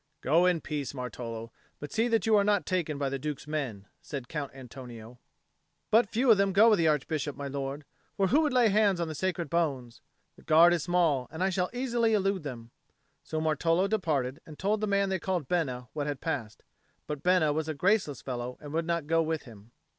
"Go 0.21 0.47
in 0.47 0.61
peace, 0.61 0.93
Martolo; 0.95 1.51
but 1.79 1.91
see 1.91 2.07
that 2.07 2.25
you 2.25 2.35
are 2.35 2.43
not 2.43 2.65
taken 2.65 2.97
by 2.97 3.07
the 3.07 3.19
Duke's 3.19 3.45
men," 3.47 3.85
said 4.01 4.27
Count 4.27 4.51
Antonio. 4.51 5.19
"But 5.91 6.09
few 6.09 6.31
of 6.31 6.39
them 6.39 6.53
go 6.53 6.71
with 6.71 6.79
the 6.79 6.87
Archbishop, 6.87 7.35
my 7.35 7.47
lord. 7.47 7.85
For 8.17 8.29
who 8.29 8.41
would 8.41 8.51
lay 8.51 8.69
hands 8.69 8.99
on 8.99 9.07
the 9.07 9.13
sacred 9.13 9.47
bones? 9.47 10.01
The 10.37 10.41
guard 10.41 10.73
is 10.73 10.81
small, 10.81 11.27
and 11.29 11.43
I 11.43 11.51
shall 11.51 11.69
easily 11.71 12.15
elude 12.15 12.41
them." 12.41 12.71
So 13.23 13.39
Martolo 13.39 13.87
departed, 13.87 14.41
and 14.43 14.57
told 14.57 14.81
the 14.81 14.87
man 14.87 15.09
they 15.09 15.19
called 15.19 15.47
Bena 15.47 15.87
what 15.93 16.07
had 16.07 16.19
passed; 16.19 16.63
but 17.05 17.21
Bena 17.21 17.53
was 17.53 17.67
a 17.67 17.75
graceless 17.75 18.23
fellow 18.23 18.57
and 18.59 18.73
would 18.73 18.87
not 18.87 19.05
go 19.05 19.21
with 19.21 19.43
him. 19.43 19.69